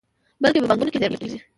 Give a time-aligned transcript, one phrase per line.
[0.41, 1.39] بلکې په بانکونو کې زېرمه کیږي.